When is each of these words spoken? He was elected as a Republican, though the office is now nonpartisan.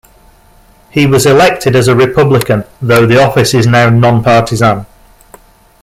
He 0.89 1.05
was 1.05 1.27
elected 1.27 1.75
as 1.75 1.87
a 1.87 1.95
Republican, 1.95 2.63
though 2.81 3.05
the 3.05 3.23
office 3.23 3.53
is 3.53 3.67
now 3.67 3.91
nonpartisan. 3.91 4.87